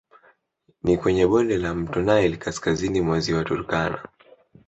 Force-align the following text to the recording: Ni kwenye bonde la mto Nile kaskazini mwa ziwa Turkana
Ni 0.83 0.93
kwenye 0.97 1.25
bonde 1.31 1.57
la 1.57 1.75
mto 1.75 2.01
Nile 2.01 2.37
kaskazini 2.37 3.01
mwa 3.01 3.19
ziwa 3.19 3.43
Turkana 3.43 4.07